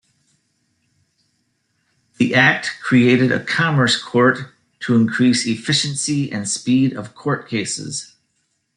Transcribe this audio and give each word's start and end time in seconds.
The 2.17 2.33
act 2.33 2.71
created 2.81 3.31
a 3.31 3.39
commerce 3.45 4.01
court 4.01 4.51
to 4.79 4.95
increase 4.95 5.45
efficiency 5.45 6.31
and 6.31 6.49
speed 6.49 6.97
of 6.97 7.13
court 7.13 7.47
cases. 7.47 8.15